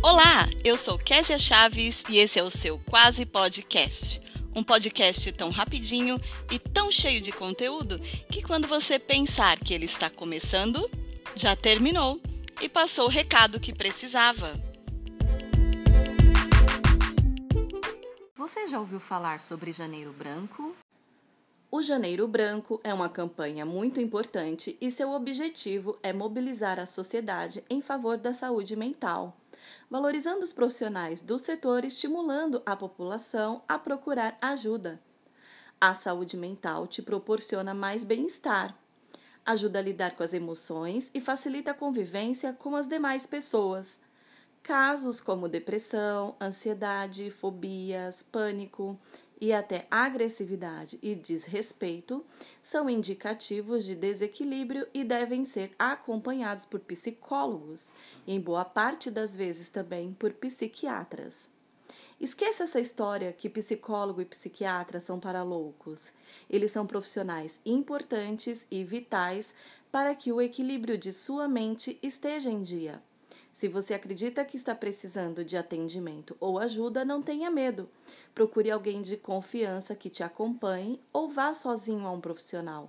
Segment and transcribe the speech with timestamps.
[0.00, 4.22] Olá, eu sou Késia Chaves e esse é o seu Quase Podcast.
[4.54, 6.20] Um podcast tão rapidinho
[6.52, 7.98] e tão cheio de conteúdo
[8.30, 10.88] que quando você pensar que ele está começando,
[11.34, 12.20] já terminou
[12.62, 14.54] e passou o recado que precisava.
[18.36, 20.76] Você já ouviu falar sobre Janeiro Branco?
[21.72, 27.64] O Janeiro Branco é uma campanha muito importante e seu objetivo é mobilizar a sociedade
[27.68, 29.36] em favor da saúde mental,
[29.90, 35.00] valorizando os profissionais do setor e estimulando a população a procurar ajuda.
[35.80, 38.76] A saúde mental te proporciona mais bem-estar,
[39.46, 44.00] ajuda a lidar com as emoções e facilita a convivência com as demais pessoas.
[44.62, 48.98] Casos como depressão, ansiedade, fobias, pânico
[49.40, 52.24] e até agressividade e desrespeito
[52.62, 57.92] são indicativos de desequilíbrio e devem ser acompanhados por psicólogos,
[58.26, 61.48] e em boa parte das vezes também por psiquiatras.
[62.20, 66.12] Esqueça essa história que psicólogo e psiquiatra são para loucos.
[66.50, 69.54] Eles são profissionais importantes e vitais
[69.92, 73.00] para que o equilíbrio de sua mente esteja em dia.
[73.58, 77.88] Se você acredita que está precisando de atendimento ou ajuda, não tenha medo.
[78.32, 82.88] Procure alguém de confiança que te acompanhe ou vá sozinho a um profissional.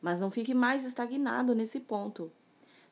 [0.00, 2.32] Mas não fique mais estagnado nesse ponto.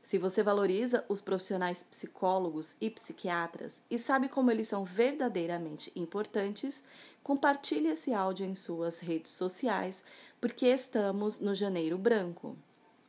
[0.03, 6.85] Se você valoriza os profissionais psicólogos e psiquiatras e sabe como eles são verdadeiramente importantes,
[7.23, 10.05] compartilhe esse áudio em suas redes sociais,
[10.39, 12.55] porque estamos no Janeiro Branco.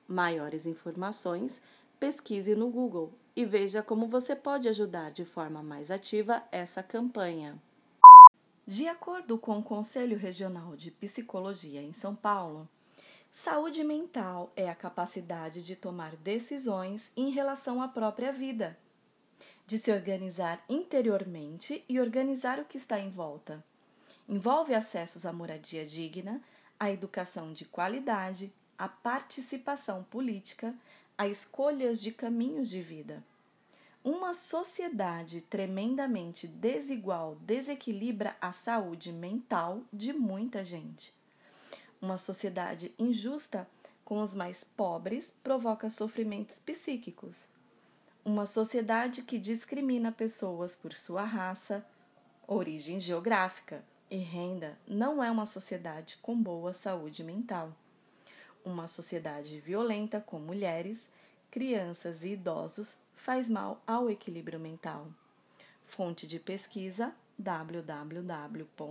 [0.08, 1.61] Maiores informações,
[2.00, 7.61] pesquise no Google e veja como você pode ajudar de forma mais ativa essa campanha.
[8.66, 12.67] De acordo com o Conselho Regional de Psicologia em São Paulo,
[13.29, 18.75] saúde mental é a capacidade de tomar decisões em relação à própria vida,
[19.67, 23.63] de se organizar interiormente e organizar o que está em volta.
[24.27, 26.41] Envolve acessos à moradia digna,
[26.79, 30.73] à educação de qualidade, à participação política,
[31.17, 33.23] a escolhas de caminhos de vida.
[34.03, 41.13] Uma sociedade tremendamente desigual desequilibra a saúde mental de muita gente.
[42.00, 43.67] Uma sociedade injusta
[44.06, 47.50] com os mais pobres provoca sofrimentos psíquicos.
[48.23, 51.83] Uma sociedade que discrimina pessoas por sua raça,
[52.47, 57.73] origem geográfica e renda não é uma sociedade com boa saúde mental
[58.67, 61.09] uma sociedade violenta com mulheres,
[61.50, 65.07] crianças e idosos faz mal ao equilíbrio mental.
[65.85, 68.88] Fonte de pesquisa www.crpsp.org.br.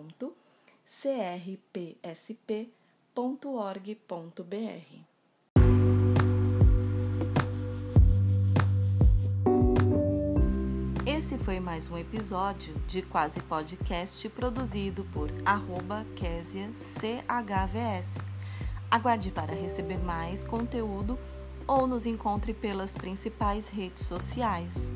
[11.07, 16.07] Esse foi mais um episódio de Quase Podcast produzido por arroba
[16.75, 18.36] CHVS
[18.91, 21.19] Aguarde para receber mais conteúdo
[21.67, 24.93] ou nos encontre pelas principais redes sociais.